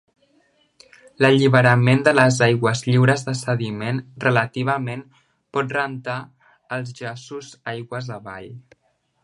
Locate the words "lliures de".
2.87-3.35